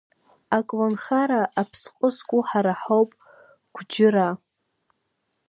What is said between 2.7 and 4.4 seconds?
ҳауп Гәџьыра.